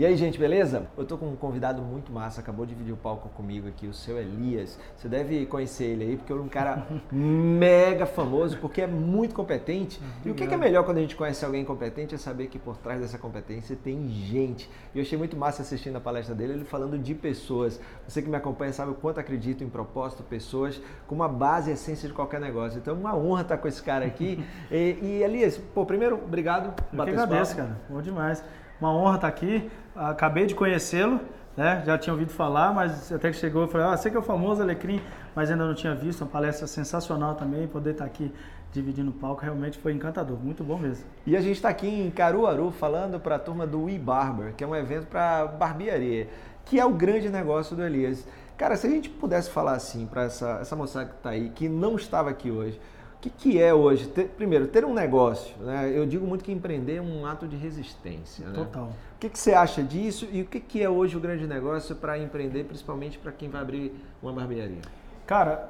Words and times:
E 0.00 0.06
aí, 0.06 0.16
gente, 0.16 0.38
beleza? 0.38 0.86
Eu 0.96 1.04
tô 1.04 1.18
com 1.18 1.26
um 1.26 1.36
convidado 1.36 1.82
muito 1.82 2.10
massa, 2.10 2.40
acabou 2.40 2.64
de 2.64 2.72
dividir 2.72 2.90
o 2.90 2.96
palco 2.96 3.28
comigo 3.28 3.68
aqui, 3.68 3.86
o 3.86 3.92
seu 3.92 4.16
Elias. 4.18 4.78
Você 4.96 5.10
deve 5.10 5.44
conhecer 5.44 5.84
ele 5.84 6.04
aí, 6.04 6.16
porque 6.16 6.32
é 6.32 6.36
um 6.36 6.48
cara 6.48 6.86
mega 7.12 8.06
famoso, 8.06 8.56
porque 8.56 8.80
é 8.80 8.86
muito 8.86 9.34
competente. 9.34 10.00
E 10.24 10.30
o 10.30 10.34
que 10.34 10.44
é 10.44 10.56
melhor 10.56 10.86
quando 10.86 10.96
a 10.96 11.00
gente 11.02 11.14
conhece 11.14 11.44
alguém 11.44 11.66
competente 11.66 12.14
é 12.14 12.16
saber 12.16 12.46
que 12.46 12.58
por 12.58 12.78
trás 12.78 12.98
dessa 12.98 13.18
competência 13.18 13.76
tem 13.76 14.08
gente. 14.08 14.70
E 14.94 14.98
eu 14.98 15.02
achei 15.02 15.18
muito 15.18 15.36
massa 15.36 15.60
assistindo 15.60 15.96
a 15.96 16.00
palestra 16.00 16.34
dele, 16.34 16.54
ele 16.54 16.64
falando 16.64 16.98
de 16.98 17.14
pessoas. 17.14 17.78
Você 18.08 18.22
que 18.22 18.28
me 18.30 18.36
acompanha 18.36 18.72
sabe 18.72 18.92
o 18.92 18.94
quanto 18.94 19.20
acredito 19.20 19.62
em 19.62 19.68
propósito, 19.68 20.22
pessoas, 20.22 20.80
com 21.06 21.14
uma 21.14 21.28
base 21.28 21.68
e 21.68 21.74
essência 21.74 22.08
de 22.08 22.14
qualquer 22.14 22.40
negócio. 22.40 22.78
Então, 22.78 22.94
uma 22.94 23.14
honra 23.14 23.42
estar 23.42 23.58
com 23.58 23.68
esse 23.68 23.82
cara 23.82 24.06
aqui. 24.06 24.42
e, 24.72 24.96
e 25.02 25.22
Elias, 25.22 25.58
pô, 25.58 25.84
primeiro, 25.84 26.14
obrigado. 26.14 26.72
Eu 26.90 27.04
que 27.04 27.10
agradeço, 27.10 27.54
cara. 27.54 27.78
Bom 27.90 28.00
demais. 28.00 28.42
Uma 28.80 28.92
honra 28.92 29.16
estar 29.16 29.28
aqui. 29.28 29.70
Acabei 29.94 30.46
de 30.46 30.54
conhecê-lo, 30.54 31.20
né? 31.56 31.82
Já 31.84 31.98
tinha 31.98 32.12
ouvido 32.12 32.32
falar, 32.32 32.72
mas 32.72 33.12
até 33.12 33.30
que 33.30 33.36
chegou, 33.36 33.62
eu 33.62 33.68
falei, 33.68 33.86
ah, 33.88 33.96
sei 33.96 34.10
que 34.10 34.16
é 34.16 34.20
o 34.20 34.22
famoso 34.22 34.62
Alecrim, 34.62 35.02
mas 35.34 35.50
ainda 35.50 35.66
não 35.66 35.74
tinha 35.74 35.94
visto. 35.94 36.22
Uma 36.22 36.30
palestra 36.30 36.66
sensacional 36.66 37.34
também, 37.34 37.66
poder 37.68 37.90
estar 37.90 38.04
aqui 38.04 38.32
dividindo 38.72 39.10
o 39.10 39.12
palco, 39.12 39.42
realmente 39.42 39.78
foi 39.78 39.92
encantador, 39.92 40.38
muito 40.38 40.62
bom 40.62 40.78
mesmo. 40.78 41.04
E 41.26 41.36
a 41.36 41.40
gente 41.40 41.56
está 41.56 41.68
aqui 41.68 41.88
em 41.88 42.10
Caruaru 42.10 42.70
falando 42.70 43.18
para 43.18 43.34
a 43.34 43.38
turma 43.38 43.66
do 43.66 43.84
We 43.84 43.98
Barber, 43.98 44.54
que 44.54 44.62
é 44.62 44.66
um 44.66 44.76
evento 44.76 45.06
para 45.06 45.46
barbearia, 45.46 46.28
que 46.64 46.78
é 46.78 46.84
o 46.84 46.90
grande 46.90 47.28
negócio 47.28 47.74
do 47.74 47.82
Elias. 47.82 48.26
Cara, 48.56 48.76
se 48.76 48.86
a 48.86 48.90
gente 48.90 49.08
pudesse 49.08 49.50
falar 49.50 49.72
assim 49.72 50.06
para 50.06 50.24
essa, 50.24 50.58
essa 50.60 50.76
moçada 50.76 51.06
que 51.06 51.16
está 51.16 51.30
aí, 51.30 51.50
que 51.50 51.68
não 51.68 51.96
estava 51.96 52.30
aqui 52.30 52.50
hoje, 52.50 52.80
o 53.20 53.22
que, 53.22 53.28
que 53.28 53.60
é 53.60 53.74
hoje? 53.74 54.08
Ter, 54.08 54.28
primeiro, 54.28 54.66
ter 54.66 54.82
um 54.82 54.94
negócio. 54.94 55.54
Né? 55.58 55.92
Eu 55.94 56.06
digo 56.06 56.26
muito 56.26 56.42
que 56.42 56.50
empreender 56.50 56.96
é 56.96 57.02
um 57.02 57.26
ato 57.26 57.46
de 57.46 57.54
resistência. 57.54 58.46
Né? 58.46 58.54
Total. 58.54 58.84
O 58.84 59.18
que, 59.20 59.28
que 59.28 59.38
você 59.38 59.52
acha 59.52 59.82
disso 59.82 60.26
e 60.32 60.40
o 60.40 60.46
que, 60.46 60.58
que 60.58 60.82
é 60.82 60.88
hoje 60.88 61.18
o 61.18 61.20
grande 61.20 61.46
negócio 61.46 61.94
para 61.94 62.18
empreender, 62.18 62.64
principalmente 62.64 63.18
para 63.18 63.30
quem 63.30 63.50
vai 63.50 63.60
abrir 63.60 63.94
uma 64.22 64.32
barbearia? 64.32 64.80
Cara, 65.26 65.68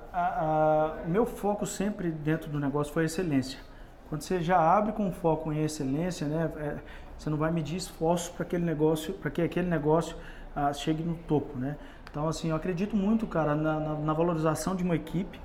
o 1.04 1.10
meu 1.10 1.26
foco 1.26 1.66
sempre 1.66 2.12
dentro 2.12 2.48
do 2.48 2.60
negócio 2.60 2.92
foi 2.92 3.02
a 3.02 3.06
excelência. 3.06 3.58
Quando 4.08 4.22
você 4.22 4.40
já 4.40 4.56
abre 4.56 4.92
com 4.92 5.10
foco 5.10 5.52
em 5.52 5.64
excelência, 5.64 6.28
né, 6.28 6.52
é, 6.56 6.76
você 7.18 7.28
não 7.28 7.36
vai 7.36 7.50
medir 7.50 7.76
esforços 7.76 8.28
para 8.28 8.44
aquele 8.44 8.64
negócio, 8.64 9.12
para 9.14 9.28
que 9.28 9.42
aquele 9.42 9.68
negócio 9.68 10.16
ah, 10.54 10.72
chegue 10.72 11.02
no 11.02 11.16
topo, 11.16 11.58
né? 11.58 11.76
Então, 12.08 12.28
assim, 12.28 12.50
eu 12.50 12.56
acredito 12.56 12.96
muito, 12.96 13.26
cara, 13.26 13.56
na, 13.56 13.80
na, 13.80 13.94
na 13.96 14.12
valorização 14.12 14.76
de 14.76 14.84
uma 14.84 14.94
equipe, 14.94 15.40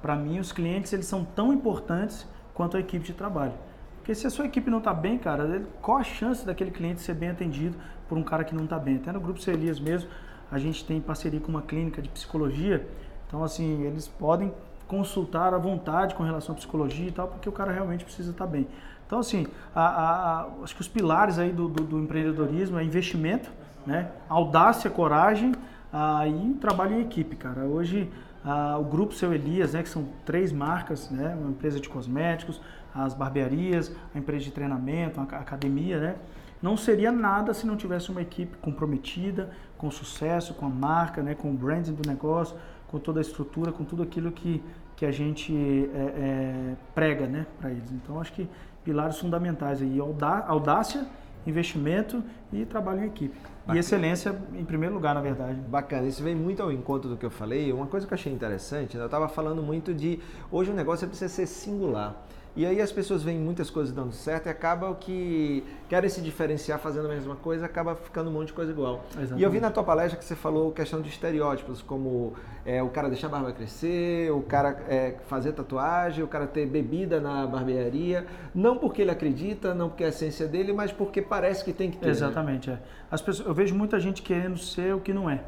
para 0.00 0.16
mim, 0.16 0.38
os 0.38 0.52
clientes 0.52 0.92
eles 0.92 1.06
são 1.06 1.24
tão 1.24 1.52
importantes 1.52 2.26
quanto 2.54 2.76
a 2.76 2.80
equipe 2.80 3.04
de 3.04 3.12
trabalho. 3.12 3.54
Porque 3.96 4.14
se 4.14 4.26
a 4.26 4.30
sua 4.30 4.46
equipe 4.46 4.70
não 4.70 4.78
está 4.78 4.94
bem, 4.94 5.18
cara, 5.18 5.62
qual 5.82 5.98
a 5.98 6.02
chance 6.02 6.44
daquele 6.44 6.70
cliente 6.70 7.00
ser 7.00 7.14
bem 7.14 7.30
atendido 7.30 7.76
por 8.08 8.16
um 8.16 8.22
cara 8.22 8.44
que 8.44 8.54
não 8.54 8.64
está 8.64 8.78
bem? 8.78 8.96
Até 8.96 9.12
no 9.12 9.20
Grupo 9.20 9.40
Celias 9.40 9.78
mesmo, 9.78 10.08
a 10.50 10.58
gente 10.58 10.84
tem 10.84 11.00
parceria 11.00 11.38
com 11.38 11.48
uma 11.48 11.62
clínica 11.62 12.00
de 12.02 12.08
psicologia. 12.08 12.86
Então, 13.26 13.44
assim, 13.44 13.82
eles 13.84 14.08
podem 14.08 14.52
consultar 14.88 15.54
à 15.54 15.58
vontade 15.58 16.14
com 16.16 16.24
relação 16.24 16.54
à 16.54 16.56
psicologia 16.56 17.06
e 17.06 17.12
tal, 17.12 17.28
porque 17.28 17.48
o 17.48 17.52
cara 17.52 17.70
realmente 17.70 18.04
precisa 18.04 18.32
estar 18.32 18.46
tá 18.46 18.50
bem. 18.50 18.66
Então, 19.06 19.20
assim, 19.20 19.46
a, 19.74 19.80
a, 19.80 20.40
a, 20.40 20.46
acho 20.64 20.74
que 20.74 20.80
os 20.80 20.88
pilares 20.88 21.38
aí 21.38 21.52
do, 21.52 21.68
do, 21.68 21.84
do, 21.84 21.98
empreendedorismo 22.00 22.78
é 22.78 22.84
investimento, 22.84 23.50
né? 23.86 24.10
audácia, 24.28 24.90
coragem 24.90 25.54
ah, 25.92 26.26
e 26.26 26.54
trabalho 26.54 26.94
em 26.96 27.02
equipe, 27.02 27.36
cara. 27.36 27.62
Hoje 27.62 28.10
ah, 28.44 28.78
o 28.78 28.84
grupo 28.84 29.14
Seu 29.14 29.32
Elias, 29.32 29.72
né, 29.72 29.82
que 29.82 29.88
são 29.88 30.08
três 30.24 30.52
marcas, 30.52 31.10
né, 31.10 31.36
uma 31.38 31.50
empresa 31.50 31.78
de 31.80 31.88
cosméticos, 31.88 32.60
as 32.94 33.14
barbearias, 33.14 33.92
a 34.14 34.18
empresa 34.18 34.44
de 34.44 34.50
treinamento, 34.50 35.20
a 35.20 35.22
academia, 35.22 36.00
né, 36.00 36.16
não 36.62 36.76
seria 36.76 37.10
nada 37.10 37.54
se 37.54 37.66
não 37.66 37.76
tivesse 37.76 38.10
uma 38.10 38.20
equipe 38.20 38.56
comprometida, 38.58 39.50
com 39.78 39.90
sucesso, 39.90 40.54
com 40.54 40.66
a 40.66 40.68
marca, 40.68 41.22
né, 41.22 41.34
com 41.34 41.50
o 41.50 41.54
branding 41.54 41.94
do 41.94 42.06
negócio, 42.06 42.56
com 42.86 42.98
toda 42.98 43.20
a 43.20 43.22
estrutura, 43.22 43.72
com 43.72 43.84
tudo 43.84 44.02
aquilo 44.02 44.30
que, 44.30 44.62
que 44.96 45.06
a 45.06 45.12
gente 45.12 45.54
é, 45.94 45.98
é, 45.98 46.76
prega 46.94 47.26
né, 47.26 47.46
para 47.58 47.70
eles. 47.70 47.90
Então, 47.90 48.20
acho 48.20 48.32
que 48.32 48.48
pilares 48.84 49.18
fundamentais 49.18 49.80
aí, 49.80 49.98
audácia, 49.98 51.06
investimento 51.46 52.22
e 52.52 52.64
trabalho 52.64 53.02
em 53.02 53.06
equipe. 53.06 53.34
Bacana. 53.60 53.76
E 53.76 53.78
excelência 53.78 54.42
em 54.54 54.64
primeiro 54.64 54.94
lugar, 54.94 55.14
na 55.14 55.20
verdade. 55.20 55.60
Bacana, 55.68 56.06
isso 56.06 56.22
vem 56.22 56.34
muito 56.34 56.62
ao 56.62 56.72
encontro 56.72 57.08
do 57.08 57.16
que 57.16 57.24
eu 57.24 57.30
falei. 57.30 57.72
Uma 57.72 57.86
coisa 57.86 58.06
que 58.06 58.12
eu 58.12 58.16
achei 58.16 58.32
interessante, 58.32 58.96
né, 58.96 59.02
eu 59.02 59.06
estava 59.06 59.28
falando 59.28 59.62
muito 59.62 59.94
de 59.94 60.20
hoje 60.50 60.70
o 60.70 60.74
negócio 60.74 61.06
precisa 61.06 61.32
ser 61.32 61.46
singular. 61.46 62.26
E 62.56 62.66
aí 62.66 62.80
as 62.80 62.90
pessoas 62.90 63.22
veem 63.22 63.38
muitas 63.38 63.70
coisas 63.70 63.94
dando 63.94 64.12
certo 64.12 64.46
e 64.46 64.48
acabam 64.48 64.94
que 64.94 65.64
querem 65.88 66.10
se 66.10 66.20
diferenciar 66.20 66.78
fazendo 66.80 67.06
a 67.06 67.08
mesma 67.08 67.36
coisa, 67.36 67.64
acaba 67.64 67.94
ficando 67.94 68.28
um 68.28 68.32
monte 68.32 68.48
de 68.48 68.52
coisa 68.54 68.72
igual. 68.72 69.04
Exatamente. 69.10 69.40
E 69.40 69.42
eu 69.42 69.50
vi 69.50 69.60
na 69.60 69.70
tua 69.70 69.84
palestra 69.84 70.18
que 70.18 70.24
você 70.24 70.34
falou 70.34 70.72
questão 70.72 71.00
de 71.00 71.08
estereótipos, 71.08 71.80
como 71.80 72.34
é, 72.66 72.82
o 72.82 72.88
cara 72.88 73.08
deixar 73.08 73.28
a 73.28 73.30
barba 73.30 73.52
crescer, 73.52 74.32
o 74.32 74.42
cara 74.42 74.82
é, 74.88 75.14
fazer 75.28 75.52
tatuagem, 75.52 76.24
o 76.24 76.28
cara 76.28 76.46
ter 76.46 76.66
bebida 76.66 77.20
na 77.20 77.46
barbearia, 77.46 78.26
não 78.54 78.76
porque 78.76 79.02
ele 79.02 79.12
acredita, 79.12 79.72
não 79.72 79.88
porque 79.88 80.02
é 80.02 80.06
a 80.06 80.10
essência 80.10 80.48
dele, 80.48 80.72
mas 80.72 80.90
porque 80.90 81.22
parece 81.22 81.64
que 81.64 81.72
tem 81.72 81.90
que 81.90 81.98
ter. 81.98 82.06
Né? 82.06 82.12
Exatamente, 82.12 82.68
né? 82.68 82.80
é. 82.82 83.00
As 83.10 83.22
pessoas, 83.22 83.46
eu 83.46 83.54
vejo 83.54 83.74
muita 83.74 84.00
gente 84.00 84.22
querendo 84.22 84.58
ser 84.58 84.94
o 84.94 85.00
que 85.00 85.12
não 85.12 85.30
é, 85.30 85.42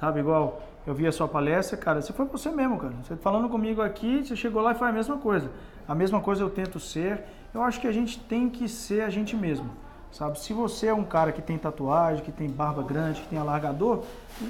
sabe? 0.00 0.20
Igual 0.20 0.60
eu 0.86 0.94
vi 0.94 1.06
a 1.06 1.12
sua 1.12 1.28
palestra, 1.28 1.76
cara, 1.76 2.00
você 2.00 2.12
foi 2.12 2.26
você 2.26 2.50
mesmo, 2.50 2.78
cara. 2.78 2.94
Você 3.02 3.16
falando 3.16 3.48
comigo 3.48 3.82
aqui, 3.82 4.24
você 4.24 4.34
chegou 4.34 4.62
lá 4.62 4.72
e 4.72 4.74
foi 4.74 4.88
a 4.88 4.92
mesma 4.92 5.18
coisa. 5.18 5.50
A 5.86 5.94
mesma 5.94 6.20
coisa 6.20 6.42
eu 6.42 6.50
tento 6.50 6.80
ser. 6.80 7.24
Eu 7.52 7.62
acho 7.62 7.80
que 7.80 7.86
a 7.86 7.92
gente 7.92 8.18
tem 8.18 8.48
que 8.48 8.68
ser 8.68 9.02
a 9.02 9.10
gente 9.10 9.36
mesmo, 9.36 9.70
sabe? 10.10 10.40
Se 10.40 10.52
você 10.52 10.86
é 10.86 10.94
um 10.94 11.04
cara 11.04 11.32
que 11.32 11.42
tem 11.42 11.58
tatuagem, 11.58 12.24
que 12.24 12.32
tem 12.32 12.48
barba 12.48 12.82
grande, 12.82 13.20
que 13.20 13.28
tem 13.28 13.38
alargador, 13.38 14.04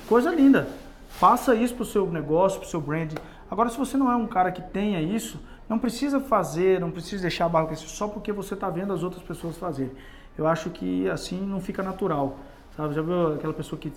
coisa 0.07 0.31
linda. 0.31 0.69
Faça 1.09 1.55
isso 1.55 1.75
pro 1.75 1.85
seu 1.85 2.07
negócio, 2.11 2.61
pro 2.61 2.69
seu 2.69 2.81
brand. 2.81 3.13
Agora, 3.51 3.69
se 3.69 3.77
você 3.77 3.97
não 3.97 4.11
é 4.11 4.15
um 4.15 4.27
cara 4.27 4.53
que 4.53 4.63
tenha 4.63 5.01
isso, 5.01 5.41
não 5.69 5.79
precisa 5.79 6.21
fazer, 6.21 6.81
não 6.81 6.91
precisa 6.91 7.23
deixar 7.23 7.47
a 7.47 7.49
barba 7.49 7.69
crescer 7.69 7.89
só 7.89 8.07
porque 8.07 8.33
você 8.33 8.55
está 8.55 8.71
vendo 8.71 8.93
as 8.93 9.03
outras 9.03 9.23
pessoas 9.23 9.57
fazerem. 9.57 9.93
Eu 10.39 10.47
acho 10.47 10.71
que 10.71 11.09
assim 11.11 11.41
não 11.41 11.61
fica 11.61 11.83
natural, 11.83 12.39
sabe? 12.77 12.95
Já 12.95 13.03
viu 13.03 13.35
aquela 13.35 13.53
pessoa 13.53 13.79
que 13.79 13.93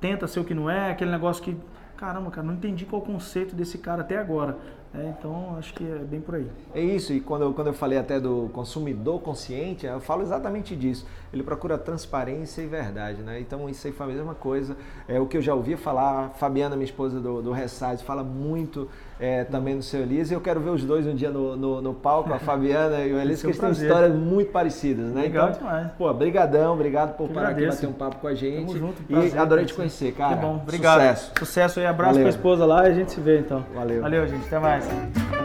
tenta 0.00 0.26
ser 0.26 0.40
o 0.40 0.44
que 0.44 0.54
não 0.54 0.68
é, 0.68 0.90
aquele 0.90 1.10
negócio 1.10 1.42
que 1.42 1.56
caramba, 1.98 2.30
cara, 2.30 2.46
não 2.46 2.54
entendi 2.54 2.86
qual 2.86 3.02
o 3.02 3.04
conceito 3.04 3.56
desse 3.56 3.76
cara 3.76 4.02
até 4.02 4.16
agora. 4.16 4.56
É, 4.94 5.14
então, 5.18 5.56
acho 5.58 5.74
que 5.74 5.84
é 5.84 5.98
bem 5.98 6.20
por 6.20 6.34
aí. 6.36 6.46
É 6.74 6.80
isso, 6.80 7.12
e 7.12 7.20
quando 7.20 7.42
eu, 7.42 7.52
quando 7.52 7.66
eu 7.66 7.74
falei 7.74 7.98
até 7.98 8.18
do 8.18 8.48
consumidor 8.52 9.20
consciente, 9.20 9.86
eu 9.86 10.00
falo 10.00 10.22
exatamente 10.22 10.74
disso. 10.74 11.06
Ele 11.32 11.42
procura 11.42 11.76
transparência 11.76 12.62
e 12.62 12.66
verdade, 12.66 13.20
né? 13.22 13.38
Então, 13.38 13.68
isso 13.68 13.86
aí 13.86 13.92
foi 13.92 14.06
a 14.06 14.08
mesma 14.08 14.34
coisa. 14.34 14.76
É 15.06 15.20
o 15.20 15.26
que 15.26 15.36
eu 15.36 15.42
já 15.42 15.54
ouvia 15.54 15.76
falar, 15.76 16.30
Fabiana, 16.30 16.74
minha 16.74 16.86
esposa 16.86 17.20
do, 17.20 17.42
do 17.42 17.52
Resize, 17.52 18.02
fala 18.02 18.24
muito 18.24 18.88
é, 19.20 19.44
também 19.44 19.74
no 19.74 19.82
seu 19.82 20.00
Elias. 20.00 20.30
E 20.30 20.34
eu 20.34 20.40
quero 20.40 20.60
ver 20.60 20.70
os 20.70 20.84
dois 20.84 21.06
um 21.06 21.14
dia 21.14 21.30
no, 21.30 21.56
no, 21.56 21.82
no 21.82 21.94
palco, 21.94 22.32
a 22.32 22.38
Fabiana 22.38 23.04
e 23.04 23.12
o 23.12 23.18
Elias, 23.18 23.40
que 23.42 23.48
eles 23.48 23.58
têm 23.58 23.70
histórias 23.70 24.14
muito 24.14 24.50
parecidas, 24.52 25.12
né? 25.12 25.22
Legal 25.22 25.50
então, 25.50 25.58
demais. 25.60 25.90
Pô, 25.98 26.12
brigadão, 26.14 26.72
obrigado 26.74 27.16
por 27.16 27.28
parar 27.28 27.50
aqui 27.50 27.66
bater 27.66 27.88
um 27.88 27.92
papo 27.92 28.16
com 28.16 28.28
a 28.28 28.34
gente. 28.34 28.66
Tamo 28.66 28.78
junto, 28.78 29.02
prazer, 29.02 29.34
e 29.34 29.38
adorei 29.38 29.64
te 29.64 29.74
conhecer, 29.74 30.12
cara. 30.12 30.36
Que 30.36 30.42
bom, 30.42 30.56
obrigado. 30.56 31.00
Sucesso. 31.00 31.32
Sucesso 31.38 31.80
aí, 31.80 31.86
abraço 31.86 32.14
Valeu. 32.14 32.28
pra 32.28 32.30
esposa 32.30 32.64
lá 32.64 32.88
e 32.88 32.92
a 32.92 32.94
gente 32.94 33.12
se 33.12 33.20
vê 33.20 33.40
então. 33.40 33.64
Valeu. 33.74 34.02
Valeu, 34.02 34.26
gente. 34.26 34.46
Até 34.46 34.58
mais. 34.58 34.77
guys. 34.80 35.37